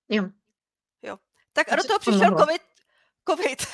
[0.09, 0.29] Jo.
[1.53, 2.61] Tak a do toho přišel covid.
[3.29, 3.67] covid.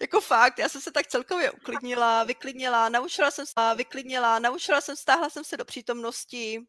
[0.00, 4.96] jako fakt, já jsem se tak celkově uklidnila, vyklidnila, naučila jsem se, vyklidnila, naučila jsem,
[4.96, 6.60] stáhla jsem se do přítomnosti,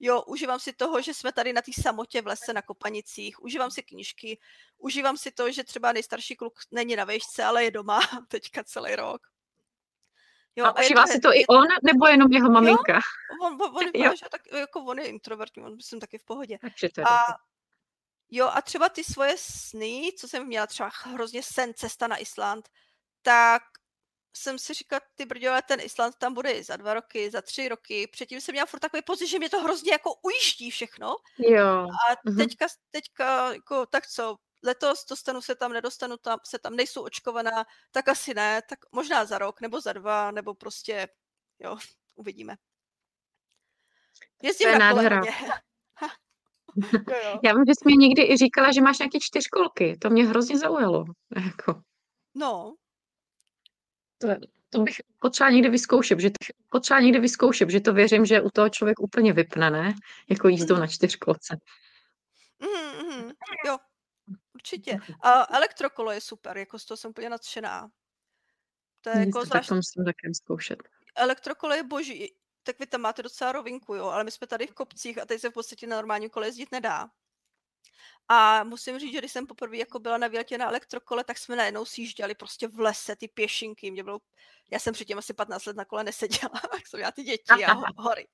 [0.00, 3.70] jo, užívám si toho, že jsme tady na té samotě v lese na Kopanicích, užívám
[3.70, 4.38] si knížky,
[4.78, 8.96] užívám si to, že třeba nejstarší kluk není na vejšce, ale je doma teďka celý
[8.96, 9.20] rok.
[10.56, 12.94] Jo, a užívá si to i on, nebo jenom jeho maminka?
[12.94, 14.12] Jo, on, on, on, jo.
[14.30, 16.58] tak, jako on je introvertní, on myslím taky v pohodě.
[17.06, 17.36] A,
[18.34, 22.68] Jo, a třeba ty svoje sny, co jsem měla třeba hrozně sen cesta na Island,
[23.22, 23.62] tak
[24.36, 27.68] jsem si říkala, ty brďové, ten Island tam bude i za dva roky, za tři
[27.68, 28.06] roky.
[28.06, 31.16] Předtím jsem měla furt takový pocit, že mě to hrozně jako ujiští všechno.
[31.38, 31.86] Jo.
[31.86, 32.36] A mhm.
[32.36, 37.64] teďka, teďka jako, tak co, letos dostanu se tam, nedostanu tam, se tam, nejsou očkovaná,
[37.90, 41.08] tak asi ne, tak možná za rok, nebo za dva, nebo prostě,
[41.58, 41.78] jo,
[42.14, 42.56] uvidíme.
[44.42, 45.08] Jezdím na kole
[47.42, 49.96] Já vím, že jsi mi někdy i říkala, že máš nějaké čtyřkolky.
[50.00, 51.04] To mě hrozně zaujalo.
[51.46, 51.82] Jako.
[52.34, 52.74] No.
[54.18, 54.28] To,
[54.70, 56.30] to bych potřeba někdy vyzkoušet, že
[56.68, 59.94] potřeba někdy vyzkoušet, že to věřím, že u toho člověk úplně vypne, ne?
[60.30, 60.80] Jako jízdou mm.
[60.80, 61.56] na čtyřkolce.
[62.60, 63.30] Mm, mm,
[63.66, 63.76] jo,
[64.54, 64.98] určitě.
[65.22, 67.88] A elektrokolo je super, jako z toho jsem úplně nadšená.
[69.00, 69.52] To je Nic, jako zvlášť...
[69.52, 70.78] Tak to musím také zkoušet.
[71.16, 72.34] Elektrokolo je boží.
[72.62, 75.40] Tak vy tam máte docela rovinku, jo, ale my jsme tady v kopcích a teď
[75.40, 77.10] se v podstatě na normálním kole jezdit nedá.
[78.28, 81.56] A musím říct, že když jsem poprvé jako byla na výletě na elektrokole, tak jsme
[81.56, 83.90] najednou sjížděli prostě v lese ty pěšinky.
[83.90, 84.18] Mě bylo,
[84.70, 87.74] já jsem předtím asi 15 let na kole neseděla, jak jsem měla ty děti a
[88.02, 88.28] hory.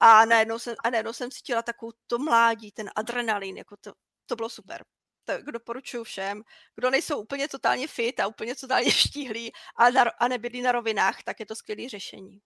[0.00, 3.92] A najednou jsem, a najednou jsem cítila takovou to mládí, ten adrenalin, jako to,
[4.26, 4.84] to bylo super.
[5.24, 6.42] To doporučuji všem.
[6.74, 11.22] Kdo nejsou úplně totálně fit a úplně totálně štíhlí a, na, a nebydlí na rovinách,
[11.22, 12.40] tak je to skvělé řešení.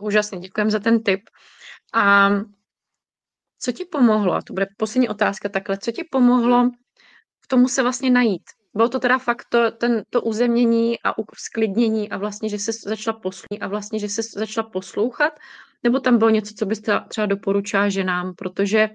[0.00, 1.20] Úžasně, děkujeme za ten tip.
[1.94, 2.30] A
[3.60, 6.70] co ti pomohlo, a to bude poslední otázka takhle, co ti pomohlo
[7.40, 8.42] v tomu se vlastně najít?
[8.74, 13.20] Bylo to teda fakt to, ten, to uzemnění a sklidnění a vlastně, že se začala
[13.20, 15.32] poslouchat a vlastně, že se začala poslouchat,
[15.82, 18.90] nebo tam bylo něco, co byste třeba doporučila ženám, protože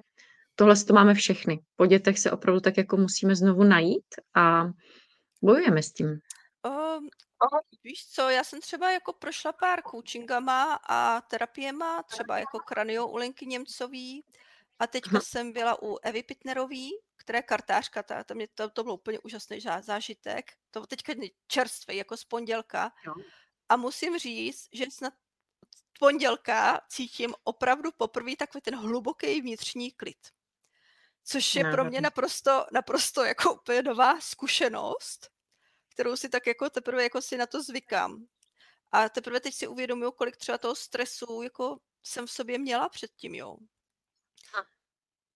[0.56, 1.60] tohle to máme všechny.
[1.76, 4.06] Po dětech se opravdu tak jako musíme znovu najít
[4.36, 4.66] a
[5.42, 6.08] bojujeme s tím.
[6.08, 6.20] Um,
[7.84, 13.18] víš co, já jsem třeba jako prošla pár coachingama a terapiema, třeba jako kranio u
[13.18, 14.26] Lenky Němcový
[14.80, 18.84] a teďka jsem byla u Evy Pitnerový, která je kartářka, ta, ta mě, to, to
[18.84, 20.52] bylo úplně úžasný zážitek.
[20.72, 21.14] To teďka
[21.48, 22.92] čerstvý, jako z pondělka.
[23.70, 25.14] A musím říct, že snad
[26.00, 30.18] pondělka cítím opravdu poprvé takový ten hluboký vnitřní klid.
[31.24, 35.30] Což je pro mě naprosto, naprosto jako úplně nová zkušenost,
[35.94, 38.28] kterou si tak jako teprve jako si na to zvykám.
[38.92, 43.36] A teprve teď si uvědomuju, kolik třeba toho stresu jako jsem v sobě měla předtím,
[43.36, 43.58] jo.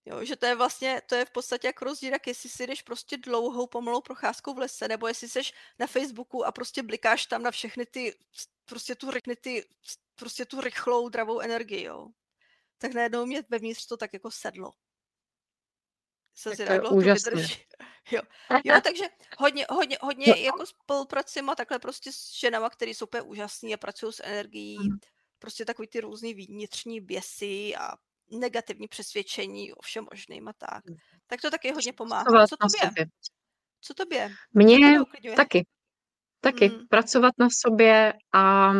[0.05, 2.81] Jo, že to je vlastně, to je v podstatě jak rozdíl, jak jestli si jdeš
[2.81, 5.41] prostě dlouhou pomalou procházkou v lese, nebo jestli jsi
[5.79, 8.13] na Facebooku a prostě blikáš tam na všechny ty,
[8.65, 9.07] prostě tu,
[9.41, 9.65] ty,
[10.15, 12.07] prostě tu rychlou, dravou energii, jo.
[12.77, 14.71] Tak najednou mě vevnitř to tak jako sedlo.
[16.37, 17.31] Se tak to je úžasné.
[18.11, 18.21] Jo.
[18.63, 19.03] jo, takže
[19.37, 20.33] hodně, hodně, hodně no.
[20.35, 24.97] jako spolupracujeme takhle prostě s ženama, které jsou úplně úžasný a pracují s energií, mm.
[25.39, 27.91] prostě takový ty různý vnitřní běsy a
[28.31, 30.85] negativní přesvědčení o všem možným a tak.
[30.85, 30.95] Mm.
[31.27, 32.47] Tak to taky hodně pomáhá.
[32.47, 33.05] Co tobě?
[33.81, 34.31] Co tobě?
[34.53, 34.99] Mně
[35.35, 35.65] taky.
[36.41, 36.69] Taky.
[36.69, 36.87] Mm.
[36.87, 38.71] Pracovat na sobě a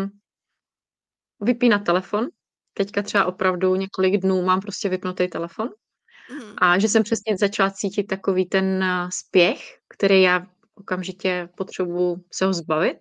[1.40, 2.28] vypínat telefon.
[2.74, 5.70] Teďka třeba opravdu několik dnů mám prostě vypnutý telefon.
[6.32, 6.54] Mm.
[6.58, 12.46] A že jsem přesně začala cítit takový ten eh, spěch, který já okamžitě potřebuji se
[12.46, 12.98] ho zbavit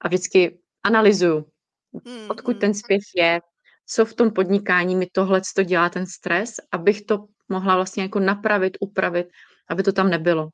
[0.00, 1.46] a vždycky analyzuju,
[1.92, 2.30] mm.
[2.30, 2.60] odkud mm.
[2.60, 3.40] ten spěch je,
[3.86, 8.20] co v tom podnikání mi tohle to dělá ten stres, abych to mohla vlastně jako
[8.20, 9.28] napravit, upravit,
[9.68, 10.48] aby to tam nebylo.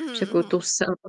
[0.00, 0.14] Mm.
[0.14, 0.58] Že tu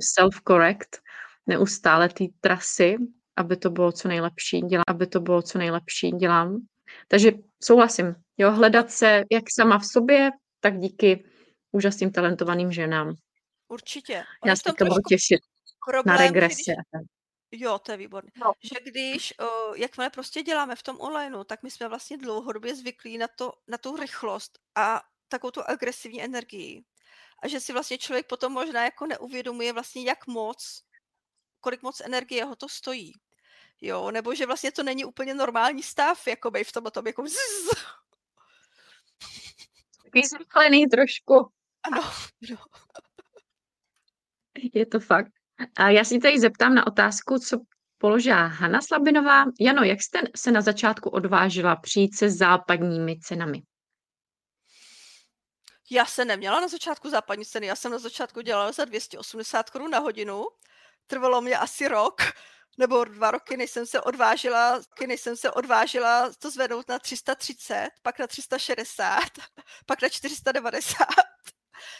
[0.00, 0.98] self-correct,
[1.46, 2.96] neustále ty trasy,
[3.36, 6.58] aby to bylo co nejlepší, dělám, aby to bylo co nejlepší, dělám.
[7.08, 10.30] Takže souhlasím, jo, hledat se jak sama v sobě,
[10.66, 11.24] tak díky
[11.72, 13.14] úžasným talentovaným ženám.
[13.68, 14.24] Určitě.
[14.44, 15.40] Já se to budu těšit
[16.06, 16.72] na regresi.
[16.72, 17.06] Když,
[17.50, 18.30] Jo, to je výborné.
[18.36, 18.52] No.
[18.62, 23.18] Že když, uh, jakmile prostě děláme v tom onlineu, tak my jsme vlastně dlouhodobě zvyklí
[23.18, 26.84] na, to, na tu rychlost a takovou tu agresivní energii.
[27.42, 30.82] A že si vlastně člověk potom možná jako neuvědomuje vlastně, jak moc,
[31.60, 33.12] kolik moc energie ho to stojí.
[33.80, 37.96] Jo, nebo že vlastně to není úplně normální stav, jako v tom, tom jako zzz.
[40.16, 41.34] Takový zrychlený trošku.
[41.82, 42.02] Ano,
[42.50, 42.56] no.
[44.74, 45.32] Je to fakt.
[45.76, 47.60] A já si tady zeptám na otázku, co
[47.98, 49.44] položila Hanna Slabinová.
[49.60, 53.62] Jano, jak jste se na začátku odvážila přijít se západními cenami?
[55.90, 59.90] Já se neměla na začátku západní ceny, já jsem na začátku dělala za 280 korun
[59.90, 60.44] na hodinu.
[61.06, 62.22] Trvalo mě asi rok
[62.78, 67.88] nebo dva roky, než jsem se odvážila, než jsem se odvážila to zvednout na 330,
[68.02, 69.20] pak na 360,
[69.86, 71.06] pak na 490.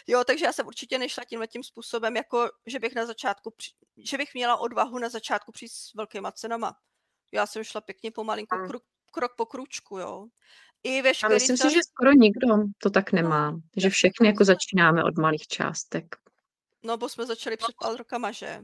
[0.07, 3.53] Jo, takže já jsem určitě nešla tímhle tím způsobem, jako že bych na začátku,
[3.97, 6.77] že bych měla odvahu na začátku přijít s velkýma cenama.
[7.31, 8.67] Já jsem šla pěkně pomalinku, hmm.
[8.67, 10.27] krok, krok po kručku, jo.
[10.83, 11.67] I veškerý A myslím čas...
[11.67, 16.15] si, že skoro nikdo to tak nemá, no, že všechny jako začínáme od malých částek.
[16.83, 18.61] No, bo jsme začali před pár rokama, že?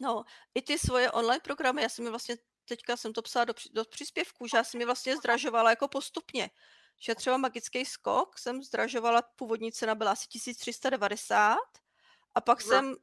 [0.00, 3.54] No, i ty svoje online programy, já jsem mi vlastně, teďka jsem to psala do,
[3.72, 6.50] do příspěvku, že já jsem mi vlastně zdražovala jako postupně
[7.00, 11.56] že třeba magický skok jsem zdražovala, původní cena byla asi 1390
[12.34, 12.68] a pak no.
[12.68, 12.96] jsem,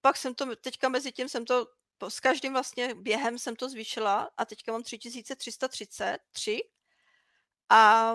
[0.00, 1.66] pak jsem to, teďka mezi tím jsem to,
[2.08, 6.60] s každým vlastně během jsem to zvýšila a teďka mám 3333
[7.68, 8.12] a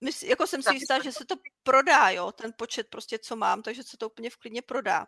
[0.00, 3.62] mysl, jako jsem si jistá, že se to prodá, jo, ten počet prostě, co mám,
[3.62, 5.06] takže se to úplně v klidně prodá.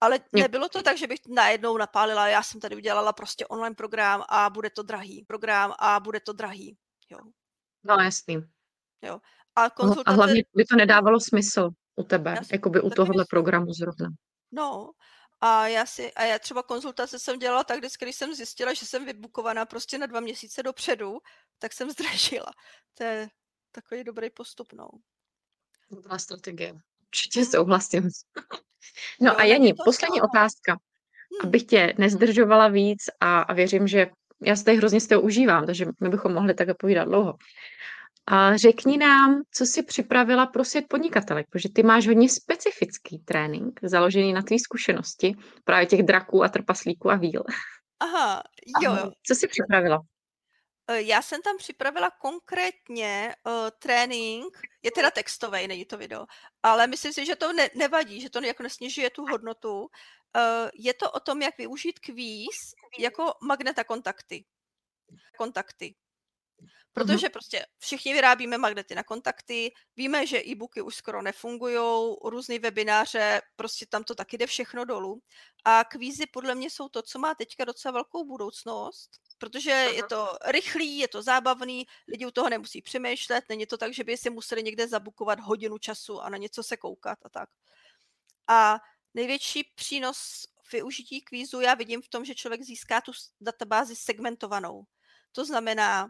[0.00, 4.24] Ale nebylo to tak, že bych najednou napálila, já jsem tady udělala prostě online program
[4.28, 5.24] a bude to drahý.
[5.24, 6.76] Program a bude to drahý.
[7.10, 7.18] Jo.
[7.84, 8.42] No jasný.
[9.02, 9.20] Jo.
[9.56, 10.10] A, konzultace...
[10.10, 14.08] a hlavně by to nedávalo smysl u tebe, jako by u tohohle programu zrovna.
[14.52, 14.90] No,
[15.40, 18.86] A já si, a já třeba konzultace jsem dělala tak, vždycky, když jsem zjistila, že
[18.86, 21.18] jsem vybukovaná prostě na dva měsíce dopředu,
[21.58, 22.52] tak jsem zdražila.
[22.94, 23.28] To je
[23.72, 24.88] takový dobrý postup, no.
[25.90, 26.74] Dobrá strategie.
[27.02, 28.08] Určitě souhlasím.
[29.20, 30.72] No a Janí, poslední otázka.
[30.72, 31.48] Hmm.
[31.48, 34.06] Abych tě nezdržovala víc a, a věřím, že
[34.42, 37.34] já se tady hrozně z toho užívám, takže my bychom mohli tak povídat dlouho.
[38.26, 43.80] A řekni nám, co jsi připravila pro svět podnikatelek, protože ty máš hodně specifický trénink,
[43.82, 47.42] založený na tvý zkušenosti, právě těch draků a trpaslíků a víl.
[48.00, 48.42] Aha,
[48.82, 48.92] jo.
[48.92, 50.00] A co jsi připravila?
[50.90, 56.26] E, já jsem tam připravila konkrétně uh, trénink, je teda textový, není to video,
[56.62, 59.80] ale myslím si, že to ne, nevadí, že to jako nesnižuje tu hodnotu.
[59.80, 59.90] Uh,
[60.74, 64.44] je to o tom, jak využít kvíz jako magneta kontakty.
[65.38, 65.94] Kontakty.
[66.92, 67.32] Protože mm-hmm.
[67.32, 71.76] prostě všichni vyrábíme magnety na kontakty, víme, že e-booky už skoro nefungují,
[72.24, 75.22] různé webináře, prostě tam to taky jde všechno dolů.
[75.64, 79.82] A kvízy podle mě jsou to, co má teďka docela velkou budoucnost, protože Aha.
[79.82, 84.04] je to rychlý, je to zábavný, lidi u toho nemusí přemýšlet, není to tak, že
[84.04, 87.48] by si museli někde zabukovat hodinu času a na něco se koukat a tak.
[88.48, 88.78] A
[89.14, 94.84] největší přínos využití kvízu já vidím v tom, že člověk získá tu databázi segmentovanou.
[95.32, 96.08] To znamená,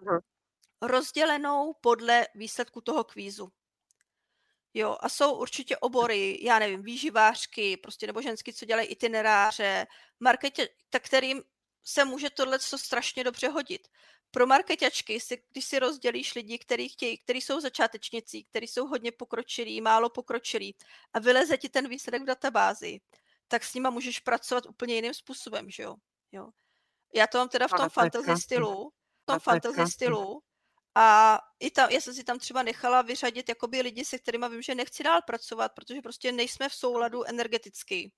[0.80, 3.52] rozdělenou podle výsledku toho kvízu.
[4.74, 9.86] Jo, a jsou určitě obory, já nevím, výživářky, prostě nebo ženský, co dělají itineráře,
[10.20, 11.42] marketě, tak kterým
[11.84, 13.88] se může tohle strašně dobře hodit.
[14.30, 19.12] Pro marketačky, si, když si rozdělíš lidi, kteří chtějí, kteří jsou začátečníci, kteří jsou hodně
[19.12, 20.76] pokročilí, málo pokročilí
[21.12, 23.00] a vyleze ti ten výsledek v databázi,
[23.48, 25.96] tak s nima můžeš pracovat úplně jiným způsobem, že jo?
[26.32, 26.50] jo.
[27.14, 30.42] Já to mám teda v tom fantasy stylu, v tom fantasy stylu,
[30.94, 34.62] a i tam, já jsem si tam třeba nechala vyřadit jakoby lidi, se kterými vím,
[34.62, 38.12] že nechci dál pracovat, protože prostě nejsme v souladu energeticky.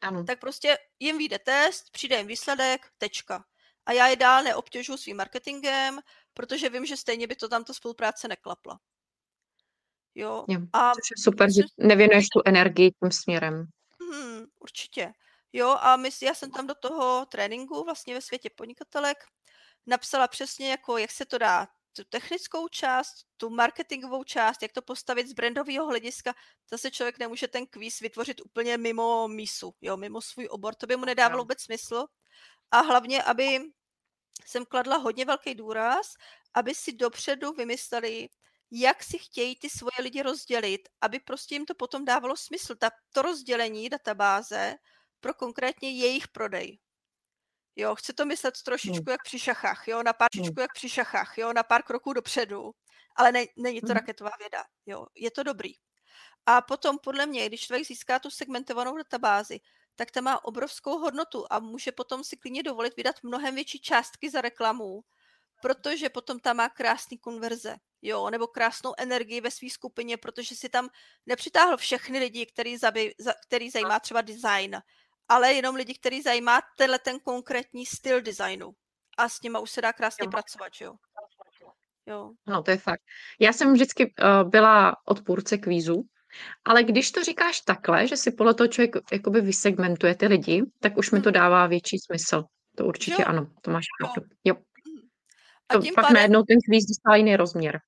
[0.00, 0.24] Ano.
[0.24, 3.44] Tak prostě jim vyjde test, přijde jim výsledek, tečka.
[3.86, 6.00] A já je dál neobtěžuji svým marketingem,
[6.34, 8.78] protože vím, že stejně by to tam ta spolupráce neklapla.
[10.14, 10.44] Jo.
[10.48, 13.66] jo a což je super, že nevěnuješ tu energii tím směrem.
[14.02, 15.12] Hmm, určitě.
[15.52, 19.18] Jo, a my, já jsem tam do toho tréninku vlastně ve světě podnikatelek
[19.86, 24.82] napsala přesně, jako jak se to dá tu technickou část, tu marketingovou část, jak to
[24.82, 26.34] postavit z brandového hlediska,
[26.70, 30.96] zase člověk nemůže ten kvíz vytvořit úplně mimo mísu, jo, mimo svůj obor, to by
[30.96, 32.06] mu nedávalo vůbec smysl.
[32.70, 33.60] A hlavně, aby
[34.46, 36.06] jsem kladla hodně velký důraz,
[36.54, 38.28] aby si dopředu vymysleli,
[38.70, 42.74] jak si chtějí ty svoje lidi rozdělit, aby prostě jim to potom dávalo smysl.
[42.74, 44.74] Ta, to rozdělení databáze
[45.20, 46.78] pro konkrétně jejich prodej.
[47.76, 49.10] Jo, chci to myslet trošičku hmm.
[49.10, 50.54] jak při šachách, jo, na pár hmm.
[50.60, 52.70] jak při šachách, jo, na pár kroků dopředu,
[53.16, 53.96] ale ne, není to hmm.
[53.96, 55.72] raketová věda, jo, je to dobrý.
[56.46, 59.60] A potom podle mě, když člověk získá tu segmentovanou databázi,
[59.96, 64.30] tak ta má obrovskou hodnotu a může potom si klidně dovolit vydat mnohem větší částky
[64.30, 65.04] za reklamu,
[65.62, 70.68] protože potom tam má krásný konverze, jo, nebo krásnou energii ve své skupině, protože si
[70.68, 70.88] tam
[71.26, 74.76] nepřitáhl všechny lidi, který, zabi, za, který zajímá třeba design,
[75.30, 78.70] ale jenom lidi, který zajímá tenhle ten konkrétní styl designu.
[79.18, 80.30] A s nima už se dá krásně jo.
[80.30, 80.94] pracovat, jo.
[82.06, 82.30] jo.
[82.46, 83.00] No, to je fakt.
[83.40, 86.02] Já jsem vždycky uh, byla odpůrce kvízu,
[86.64, 90.96] ale když to říkáš takhle, že si podle toho člověk jakoby vysegmentuje ty lidi, tak
[90.96, 91.34] už mi to hmm.
[91.34, 92.44] dává větší smysl.
[92.76, 93.28] To určitě jo.
[93.28, 94.22] ano, to máš pravdu.
[94.44, 94.54] Jo.
[94.54, 95.08] Hmm.
[95.68, 96.14] A to tím fakt pádem...
[96.14, 97.80] najednou ten kvíz dostává jiný rozměr.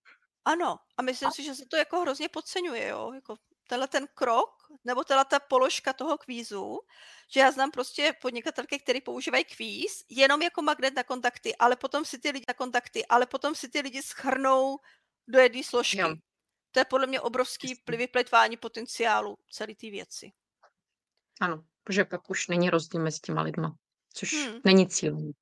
[0.45, 3.13] Ano, a myslím si, že se to jako hrozně podceňuje, jo.
[3.15, 3.37] Jako
[3.73, 4.51] tenhle ten krok,
[4.85, 6.81] nebo tenhle ta položka toho kvízu,
[7.29, 12.05] že já znám prostě podnikatelky, které používají kvíz jenom jako magnet na kontakty, ale potom
[12.05, 14.79] si ty lidi na kontakty, ale potom si ty lidi schrnou
[15.29, 15.99] do jedné složky.
[15.99, 16.17] Jo.
[16.71, 20.33] To je podle mě obrovský vypletvání potenciálu celé té věci.
[21.41, 23.77] Ano, protože pak už není rozdíl mezi těma lidma,
[24.15, 24.61] což hmm.
[24.65, 25.33] není cíl.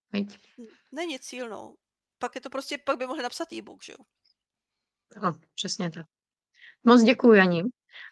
[0.93, 1.75] Není cíl, no.
[2.19, 4.05] Pak je to prostě, pak by mohli napsat e-book, že jo?
[5.17, 6.07] Ano, přesně tak.
[6.85, 7.63] Moc děkuji, Janí.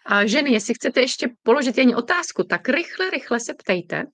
[0.07, 4.05] A ženy, jestli chcete ještě položit jen otázku, tak rychle, rychle se ptejte.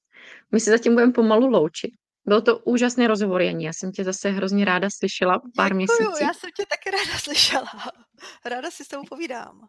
[0.52, 1.90] My se zatím budeme pomalu loučit.
[2.26, 3.64] Byl to úžasný rozhovor, Janí.
[3.64, 6.24] Já jsem tě zase hrozně ráda slyšela pár Děkuju, měsíců.
[6.24, 7.70] já jsem tě taky ráda slyšela.
[8.44, 9.61] Ráda si s tebou povídám.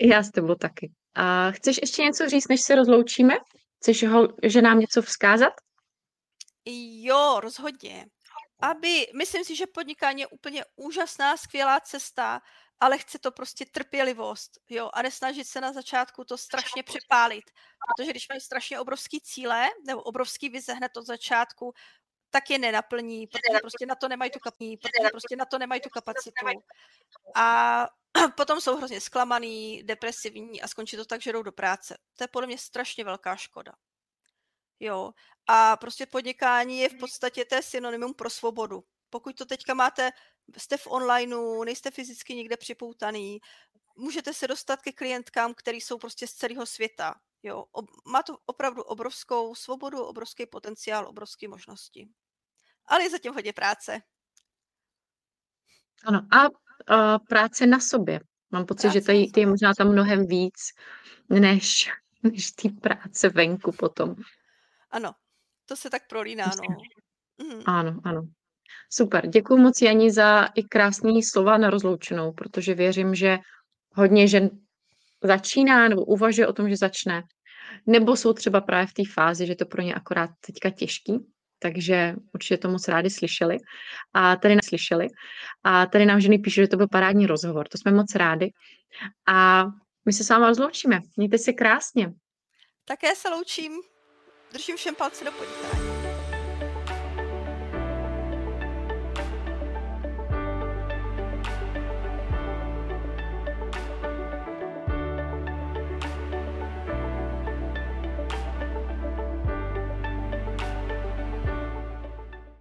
[0.00, 0.92] Já s tebou taky.
[1.14, 3.34] A chceš ještě něco říct, než se rozloučíme?
[3.80, 5.52] Chceš ho, že nám něco vzkázat?
[7.02, 8.06] Jo, rozhodně.
[8.62, 12.40] Aby, myslím si, že podnikání je úplně úžasná, skvělá cesta,
[12.80, 17.44] ale chce to prostě trpělivost, jo, a nesnažit se na začátku to strašně přepálit,
[17.96, 21.74] protože když mají strašně obrovský cíle, nebo obrovský vize hned od začátku,
[22.30, 25.80] tak je nenaplní, protože prostě na to nemají tu, kapní, protože prostě na to nemají
[25.80, 26.46] tu kapacitu.
[27.34, 27.86] A
[28.36, 31.98] potom jsou hrozně zklamaný, depresivní a skončí to tak, že jdou do práce.
[32.16, 33.72] To je podle mě strašně velká škoda.
[34.80, 35.12] Jo.
[35.46, 38.84] A prostě podnikání je v podstatě to synonymum pro svobodu.
[39.10, 40.10] Pokud to teďka máte,
[40.56, 43.40] jste v onlineu, nejste fyzicky někde připoutaný,
[43.96, 47.14] můžete se dostat ke klientkám, které jsou prostě z celého světa.
[47.42, 52.08] Jo, ob, má to opravdu obrovskou svobodu, obrovský potenciál, obrovské možnosti.
[52.86, 54.02] Ale je zatím hodně práce.
[56.04, 56.48] Ano, a
[56.86, 58.20] a práce na sobě.
[58.50, 60.72] Mám pocit, práce že tady ty je možná tam mnohem víc,
[61.28, 61.90] než,
[62.22, 64.14] než ty práce venku potom.
[64.90, 65.12] Ano,
[65.66, 66.76] to se tak prolíná, no.
[67.46, 67.62] Mhm.
[67.66, 68.22] Ano, ano.
[68.92, 73.38] Super, děkuji moc Janí za i krásný slova na rozloučenou, protože věřím, že
[73.94, 74.50] hodně žen
[75.22, 77.22] začíná nebo uvažuje o tom, že začne,
[77.86, 81.18] nebo jsou třeba právě v té fázi, že to pro ně akorát teďka těžký,
[81.58, 83.56] takže určitě to moc rádi slyšeli.
[84.14, 85.06] A tady nás slyšeli.
[85.64, 87.68] A tady nám ženy píše, že to byl parádní rozhovor.
[87.68, 88.52] To jsme moc rádi.
[89.28, 89.64] A
[90.06, 91.00] my se s vámi rozloučíme.
[91.16, 92.12] Mějte se krásně.
[92.84, 93.72] Také se loučím.
[94.52, 95.99] Držím všem palce do podnikání.